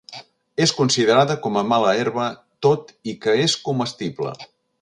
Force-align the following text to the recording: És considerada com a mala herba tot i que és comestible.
És 0.63 0.71
considerada 0.77 1.35
com 1.43 1.59
a 1.61 1.63
mala 1.73 1.93
herba 2.01 2.25
tot 2.69 2.93
i 3.13 3.17
que 3.27 3.39
és 3.47 3.59
comestible. 3.71 4.35